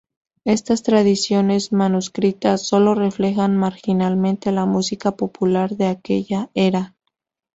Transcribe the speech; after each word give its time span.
Estas 0.45 0.81
tradiciones 0.81 1.71
manuscritas 1.73 2.63
solo 2.65 2.95
reflejan 2.95 3.55
marginalmente 3.55 4.51
la 4.51 4.65
música 4.65 5.11
popular 5.15 5.75
de 5.77 5.85
aquella 5.89 6.49
era. 6.55 6.95